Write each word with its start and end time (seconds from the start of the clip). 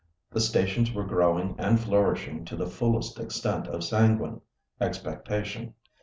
The 0.31 0.39
stations 0.41 0.91
were 0.93 1.03
growing 1.05 1.53
and 1.59 1.79
flourishing 1.79 2.43
to 2.45 2.55
the 2.55 2.65
fullest 2.65 3.19
extent 3.19 3.67
of 3.67 3.83
sanguine 3.83 4.41
expectation. 4.79 5.75